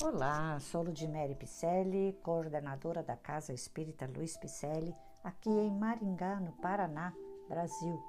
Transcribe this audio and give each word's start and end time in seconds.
Olá, 0.00 0.60
sou 0.60 0.84
Ludmere 0.84 1.34
Picelli, 1.34 2.16
coordenadora 2.22 3.02
da 3.02 3.16
Casa 3.16 3.52
Espírita 3.52 4.06
Luiz 4.06 4.36
Picelli, 4.36 4.94
aqui 5.24 5.50
em 5.50 5.72
Maringá, 5.72 6.38
no 6.38 6.52
Paraná, 6.52 7.12
Brasil. 7.48 8.00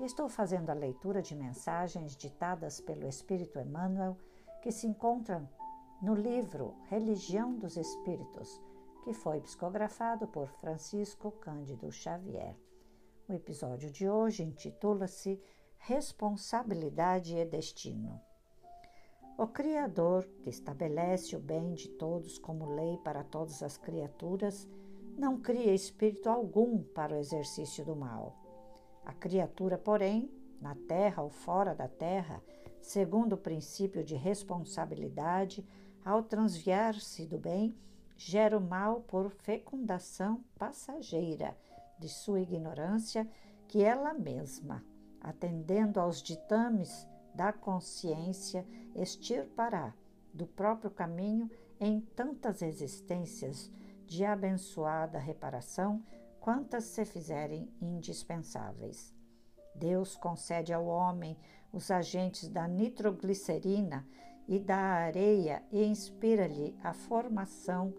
Estou 0.00 0.28
fazendo 0.28 0.70
a 0.70 0.74
leitura 0.74 1.22
de 1.22 1.36
mensagens 1.36 2.16
ditadas 2.16 2.80
pelo 2.80 3.06
Espírito 3.06 3.60
Emmanuel 3.60 4.18
que 4.60 4.72
se 4.72 4.88
encontram 4.88 5.48
no 6.02 6.16
livro 6.16 6.74
Religião 6.88 7.54
dos 7.54 7.76
Espíritos, 7.76 8.60
que 9.04 9.14
foi 9.14 9.40
psicografado 9.40 10.26
por 10.26 10.48
Francisco 10.48 11.30
Cândido 11.30 11.92
Xavier. 11.92 12.56
O 13.28 13.32
episódio 13.32 13.88
de 13.88 14.08
hoje 14.08 14.42
intitula-se 14.42 15.40
Responsabilidade 15.78 17.36
e 17.36 17.44
Destino. 17.44 18.20
O 19.36 19.48
Criador, 19.48 20.24
que 20.42 20.48
estabelece 20.48 21.34
o 21.34 21.40
bem 21.40 21.74
de 21.74 21.88
todos 21.88 22.38
como 22.38 22.76
lei 22.76 22.96
para 22.98 23.24
todas 23.24 23.64
as 23.64 23.76
criaturas, 23.76 24.68
não 25.18 25.40
cria 25.40 25.74
espírito 25.74 26.30
algum 26.30 26.84
para 26.84 27.14
o 27.14 27.18
exercício 27.18 27.84
do 27.84 27.96
mal. 27.96 28.36
A 29.04 29.12
criatura, 29.12 29.76
porém, 29.76 30.30
na 30.60 30.76
terra 30.76 31.20
ou 31.20 31.30
fora 31.30 31.74
da 31.74 31.88
terra, 31.88 32.40
segundo 32.80 33.32
o 33.32 33.38
princípio 33.38 34.04
de 34.04 34.14
responsabilidade, 34.14 35.66
ao 36.04 36.22
transviar-se 36.22 37.26
do 37.26 37.36
bem, 37.36 37.76
gera 38.16 38.56
o 38.56 38.60
mal 38.60 39.00
por 39.00 39.30
fecundação 39.30 40.44
passageira 40.56 41.56
de 41.98 42.08
sua 42.08 42.40
ignorância, 42.40 43.28
que 43.66 43.82
ela 43.82 44.14
mesma, 44.14 44.84
atendendo 45.20 45.98
aos 45.98 46.22
ditames 46.22 47.08
da 47.34 47.52
consciência 47.52 48.66
extirpará 48.94 49.92
do 50.32 50.46
próprio 50.46 50.90
caminho 50.90 51.50
em 51.80 52.00
tantas 52.00 52.62
existências 52.62 53.70
de 54.06 54.24
abençoada 54.24 55.18
reparação 55.18 56.04
quantas 56.40 56.84
se 56.84 57.04
fizerem 57.04 57.68
indispensáveis. 57.80 59.14
Deus 59.74 60.16
concede 60.16 60.72
ao 60.72 60.86
homem 60.86 61.36
os 61.72 61.90
agentes 61.90 62.48
da 62.48 62.68
nitroglicerina 62.68 64.06
e 64.46 64.58
da 64.58 64.76
areia 64.76 65.64
e 65.72 65.82
inspira-lhe 65.84 66.76
a 66.82 66.92
formação 66.92 67.94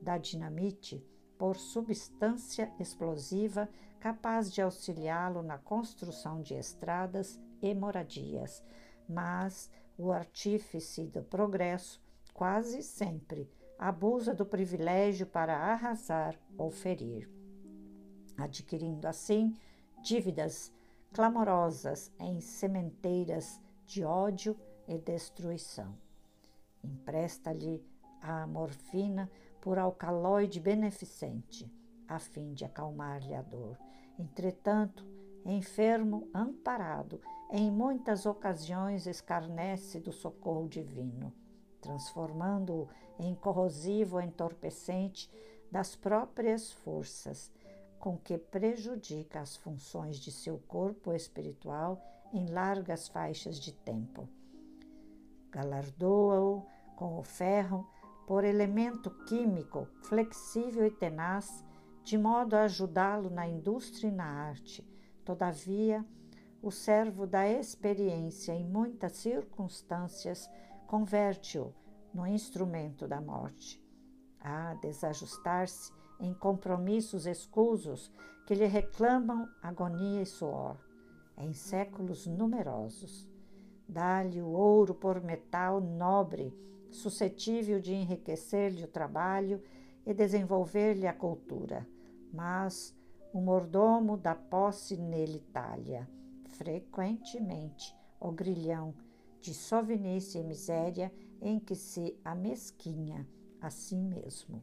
da 0.00 0.16
dinamite 0.16 1.04
por 1.36 1.56
substância 1.56 2.72
explosiva 2.78 3.68
capaz 4.00 4.52
de 4.52 4.62
auxiliá-lo 4.62 5.42
na 5.42 5.58
construção 5.58 6.40
de 6.40 6.54
estradas 6.54 7.38
e 7.62 7.74
moradias, 7.74 8.62
mas 9.08 9.70
o 9.96 10.12
artífice 10.12 11.06
do 11.06 11.22
progresso 11.22 12.00
quase 12.32 12.82
sempre 12.82 13.50
abusa 13.78 14.34
do 14.34 14.44
privilégio 14.44 15.26
para 15.26 15.56
arrasar 15.56 16.38
ou 16.56 16.70
ferir, 16.70 17.28
adquirindo 18.36 19.06
assim 19.06 19.54
dívidas 20.02 20.72
clamorosas 21.12 22.12
em 22.18 22.40
sementeiras 22.40 23.60
de 23.86 24.04
ódio 24.04 24.56
e 24.86 24.98
destruição. 24.98 25.96
Empresta-lhe 26.82 27.82
a 28.20 28.46
morfina 28.46 29.30
por 29.60 29.78
alcaloide 29.78 30.60
beneficente, 30.60 31.70
a 32.06 32.18
fim 32.18 32.52
de 32.52 32.64
acalmar-lhe 32.64 33.34
a 33.34 33.42
dor. 33.42 33.76
Entretanto, 34.18 35.04
enfermo, 35.52 36.28
amparado, 36.34 37.20
em 37.50 37.70
muitas 37.70 38.26
ocasiões 38.26 39.06
escarnece 39.06 39.98
do 39.98 40.12
socorro 40.12 40.68
divino, 40.68 41.32
transformando-o 41.80 42.88
em 43.18 43.34
corrosivo 43.34 44.20
entorpecente 44.20 45.30
das 45.70 45.96
próprias 45.96 46.70
forças, 46.72 47.50
com 47.98 48.16
que 48.16 48.38
prejudica 48.38 49.40
as 49.40 49.56
funções 49.56 50.18
de 50.18 50.30
seu 50.30 50.58
corpo 50.58 51.12
espiritual 51.12 52.00
em 52.32 52.46
largas 52.46 53.08
faixas 53.08 53.58
de 53.58 53.72
tempo. 53.72 54.28
Galardoa-o 55.50 56.66
com 56.94 57.18
o 57.18 57.22
ferro 57.22 57.88
por 58.26 58.44
elemento 58.44 59.10
químico 59.24 59.88
flexível 60.02 60.86
e 60.86 60.90
tenaz, 60.90 61.64
de 62.04 62.18
modo 62.18 62.54
a 62.54 62.64
ajudá-lo 62.64 63.30
na 63.30 63.48
indústria 63.48 64.08
e 64.08 64.12
na 64.12 64.26
arte. 64.26 64.86
Todavia, 65.28 66.02
o 66.62 66.70
servo 66.70 67.26
da 67.26 67.46
experiência 67.46 68.54
em 68.54 68.64
muitas 68.64 69.12
circunstâncias 69.12 70.48
converte-o 70.86 71.74
no 72.14 72.26
instrumento 72.26 73.06
da 73.06 73.20
morte. 73.20 73.78
A 74.40 74.72
desajustar-se 74.80 75.92
em 76.18 76.32
compromissos 76.32 77.26
escusos 77.26 78.10
que 78.46 78.54
lhe 78.54 78.64
reclamam 78.64 79.46
agonia 79.62 80.22
e 80.22 80.24
suor, 80.24 80.78
em 81.36 81.52
séculos 81.52 82.26
numerosos. 82.26 83.28
Dá-lhe 83.86 84.40
o 84.40 84.48
ouro 84.48 84.94
por 84.94 85.20
metal 85.20 85.78
nobre 85.78 86.56
suscetível 86.90 87.80
de 87.80 87.92
enriquecer-lhe 87.92 88.84
o 88.84 88.88
trabalho 88.88 89.62
e 90.06 90.14
desenvolver-lhe 90.14 91.06
a 91.06 91.12
cultura, 91.12 91.86
mas 92.32 92.97
o 93.32 93.40
mordomo 93.40 94.16
da 94.16 94.34
posse 94.34 94.96
nele 94.96 95.40
talha, 95.52 96.08
frequentemente, 96.46 97.94
o 98.18 98.32
grilhão 98.32 98.94
de 99.40 99.52
sovinice 99.52 100.38
e 100.38 100.44
miséria 100.44 101.12
em 101.40 101.60
que 101.60 101.74
se 101.74 102.18
amesquinha 102.24 103.28
a 103.60 103.70
si 103.70 103.96
mesmo. 103.96 104.62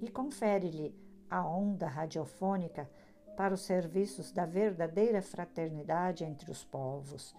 E 0.00 0.10
confere-lhe 0.10 0.94
a 1.28 1.44
onda 1.46 1.86
radiofônica 1.86 2.88
para 3.36 3.54
os 3.54 3.62
serviços 3.62 4.30
da 4.30 4.44
verdadeira 4.44 5.22
fraternidade 5.22 6.24
entre 6.24 6.50
os 6.50 6.62
povos, 6.62 7.34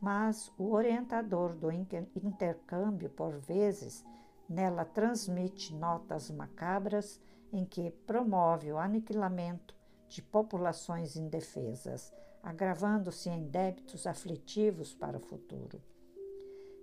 mas 0.00 0.50
o 0.58 0.72
orientador 0.72 1.54
do 1.54 1.70
intercâmbio, 1.70 3.10
por 3.10 3.38
vezes, 3.38 4.04
nela 4.48 4.84
transmite 4.84 5.74
notas 5.74 6.30
macabras 6.30 7.20
em 7.52 7.64
que 7.64 7.90
promove 7.90 8.72
o 8.72 8.78
aniquilamento 8.78 9.81
de 10.12 10.22
populações 10.22 11.16
indefesas, 11.16 12.12
agravando-se 12.42 13.28
em 13.28 13.48
débitos 13.48 14.06
aflitivos 14.06 14.94
para 14.94 15.16
o 15.16 15.20
futuro. 15.20 15.80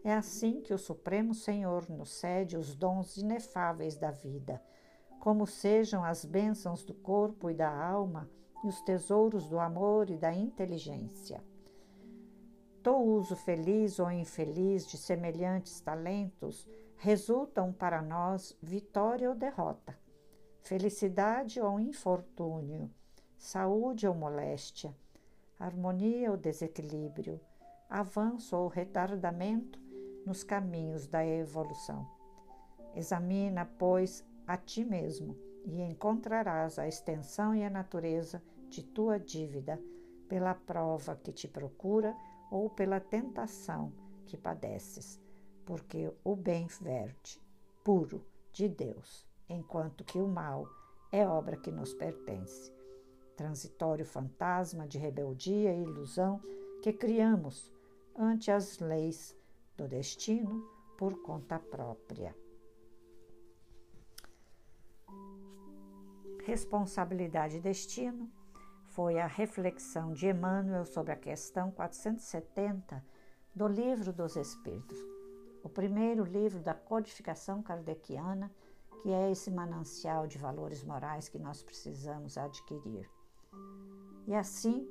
É 0.03 0.13
assim 0.13 0.61
que 0.61 0.73
o 0.73 0.77
Supremo 0.77 1.33
Senhor 1.33 1.89
nos 1.89 2.09
cede 2.09 2.57
os 2.57 2.75
dons 2.75 3.17
inefáveis 3.17 3.97
da 3.97 4.11
vida, 4.11 4.61
como 5.19 5.45
sejam 5.45 6.03
as 6.03 6.23
bênçãos 6.25 6.83
do 6.83 6.93
corpo 6.93 7.49
e 7.49 7.53
da 7.53 7.69
alma 7.69 8.29
e 8.63 8.67
os 8.67 8.81
tesouros 8.81 9.47
do 9.47 9.59
amor 9.59 10.09
e 10.09 10.17
da 10.17 10.33
inteligência 10.33 11.43
do 12.81 12.95
uso 12.95 13.35
feliz 13.35 13.99
ou 13.99 14.09
infeliz 14.09 14.87
de 14.87 14.97
semelhantes 14.97 15.81
talentos 15.81 16.67
resultam 16.97 17.73
para 17.73 18.01
nós 18.01 18.57
vitória 18.61 19.29
ou 19.29 19.35
derrota, 19.35 19.97
felicidade 20.61 21.59
ou 21.61 21.79
infortúnio, 21.79 22.89
saúde 23.39 24.05
ou 24.05 24.13
moléstia, 24.13 24.93
harmonia 25.57 26.29
ou 26.29 26.37
desequilíbrio, 26.37 27.39
avanço 27.89 28.55
ou 28.55 28.67
retardamento 28.67 29.79
nos 30.25 30.43
caminhos 30.43 31.07
da 31.07 31.25
evolução. 31.25 32.05
Examina, 32.93 33.65
pois, 33.65 34.25
a 34.45 34.57
ti 34.57 34.83
mesmo 34.83 35.37
e 35.65 35.81
encontrarás 35.81 36.77
a 36.77 36.87
extensão 36.87 37.55
e 37.55 37.63
a 37.63 37.69
natureza 37.69 38.43
de 38.67 38.83
tua 38.83 39.17
dívida 39.17 39.81
pela 40.27 40.53
prova 40.53 41.15
que 41.15 41.31
te 41.31 41.47
procura 41.47 42.15
ou 42.51 42.69
pela 42.69 42.99
tentação 42.99 43.93
que 44.25 44.35
padeces, 44.35 45.19
porque 45.65 46.11
o 46.23 46.35
bem 46.35 46.67
verde, 46.81 47.41
puro 47.85 48.23
de 48.51 48.67
Deus, 48.67 49.25
enquanto 49.47 50.03
que 50.03 50.19
o 50.19 50.27
mal 50.27 50.67
é 51.11 51.25
obra 51.25 51.55
que 51.55 51.71
nos 51.71 51.93
pertence. 51.93 52.78
Transitório 53.39 54.05
fantasma 54.05 54.85
de 54.85 54.97
rebeldia 54.97 55.73
e 55.73 55.81
ilusão 55.81 56.41
que 56.83 56.91
criamos 56.91 57.71
ante 58.13 58.51
as 58.51 58.79
leis 58.79 59.33
do 59.77 59.87
destino 59.87 60.61
por 60.97 61.21
conta 61.21 61.57
própria. 61.57 62.35
Responsabilidade 66.43 67.55
e 67.55 67.61
destino 67.61 68.29
foi 68.87 69.17
a 69.21 69.25
reflexão 69.25 70.11
de 70.11 70.27
Emmanuel 70.27 70.83
sobre 70.83 71.13
a 71.13 71.15
questão 71.15 71.71
470 71.71 73.01
do 73.55 73.69
Livro 73.69 74.11
dos 74.11 74.35
Espíritos, 74.35 74.99
o 75.63 75.69
primeiro 75.69 76.25
livro 76.25 76.59
da 76.59 76.73
codificação 76.73 77.63
kardeciana, 77.63 78.51
que 79.01 79.13
é 79.13 79.31
esse 79.31 79.49
manancial 79.49 80.27
de 80.27 80.37
valores 80.37 80.83
morais 80.83 81.29
que 81.29 81.39
nós 81.39 81.63
precisamos 81.63 82.37
adquirir. 82.37 83.09
E 84.29 84.35
assim, 84.35 84.87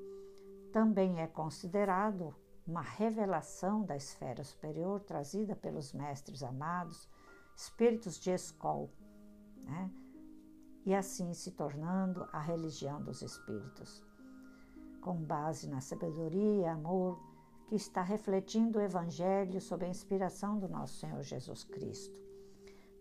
também 0.73 1.21
é 1.21 1.27
considerado 1.29 2.35
uma 2.67 2.81
revelação 2.83 3.85
da 3.85 3.97
esfera 3.97 4.43
superior 4.43 5.01
trazida 5.01 5.55
pelos 5.55 5.93
mestres 5.93 6.43
amados, 6.43 7.09
espíritos 7.55 8.19
de 8.19 8.33
escol, 8.33 8.91
né? 9.63 9.93
e 10.85 10.93
assim 10.93 11.33
se 11.35 11.53
tornando 11.53 12.29
a 12.33 12.41
religião 12.41 13.01
dos 13.01 13.23
espíritos. 13.23 14.05
Com 15.01 15.23
base 15.23 15.69
na 15.69 15.81
sabedoria 15.81 16.63
e 16.63 16.67
amor 16.67 17.23
que 17.69 17.77
está 17.77 18.03
refletindo 18.03 18.81
o 18.81 18.83
Evangelho 18.83 19.61
sob 19.61 19.85
a 19.85 19.89
inspiração 19.89 20.59
do 20.59 20.69
nosso 20.69 20.99
Senhor 20.99 21.23
Jesus 21.23 21.63
Cristo. 21.63 22.19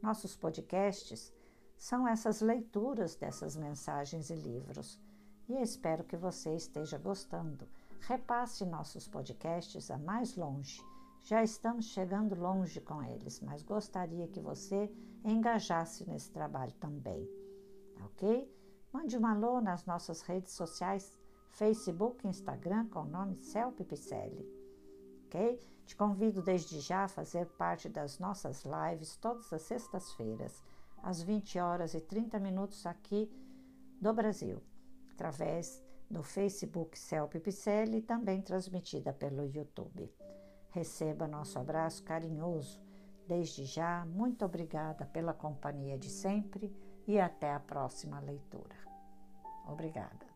Nossos 0.03 0.37
podcasts 0.37 1.33
são 1.75 2.07
essas 2.07 2.41
leituras 2.41 3.15
dessas 3.15 3.55
mensagens 3.55 4.29
e 4.29 4.35
livros 4.35 5.01
e 5.47 5.61
espero 5.61 6.03
que 6.03 6.17
você 6.17 6.55
esteja 6.55 6.97
gostando. 6.97 7.67
Repasse 8.01 8.65
nossos 8.65 9.07
podcasts 9.07 9.89
a 9.89 9.97
mais 9.97 10.35
longe. 10.35 10.81
Já 11.21 11.43
estamos 11.43 11.85
chegando 11.85 12.35
longe 12.35 12.79
com 12.81 13.01
eles, 13.01 13.39
mas 13.41 13.63
gostaria 13.63 14.27
que 14.27 14.39
você 14.39 14.91
engajasse 15.23 16.07
nesse 16.07 16.31
trabalho 16.31 16.73
também. 16.73 17.27
Ok? 18.05 18.53
Mande 18.91 19.17
um 19.17 19.25
alô 19.25 19.59
nas 19.61 19.85
nossas 19.85 20.21
redes 20.21 20.53
sociais, 20.53 21.17
Facebook 21.51 22.25
e 22.25 22.29
Instagram, 22.29 22.87
com 22.87 23.01
o 23.01 23.09
nome 23.09 23.37
Cel 23.37 23.71
Pipicelli. 23.71 24.45
Ok? 25.25 25.59
Te 25.85 25.95
convido 25.95 26.41
desde 26.41 26.79
já 26.81 27.05
a 27.05 27.09
fazer 27.09 27.45
parte 27.57 27.87
das 27.87 28.19
nossas 28.19 28.63
lives 28.65 29.15
todas 29.15 29.51
as 29.53 29.61
sextas-feiras, 29.61 30.61
às 31.01 31.21
20 31.21 31.59
horas 31.59 31.93
e 31.93 32.01
30 32.01 32.39
minutos 32.39 32.85
aqui 32.85 33.31
do 34.01 34.13
Brasil 34.13 34.61
através 35.17 35.83
do 36.09 36.21
Facebook 36.21 36.97
Cel 36.97 37.27
Pipicelli 37.27 37.97
e 37.97 38.01
também 38.01 38.39
transmitida 38.39 39.11
pelo 39.11 39.43
YouTube. 39.43 40.13
Receba 40.69 41.27
nosso 41.27 41.57
abraço 41.57 42.03
carinhoso. 42.03 42.79
Desde 43.27 43.65
já, 43.65 44.05
muito 44.05 44.45
obrigada 44.45 45.05
pela 45.07 45.33
companhia 45.33 45.97
de 45.97 46.09
sempre 46.09 46.71
e 47.07 47.19
até 47.19 47.51
a 47.51 47.59
próxima 47.59 48.19
leitura. 48.19 48.75
Obrigada. 49.67 50.26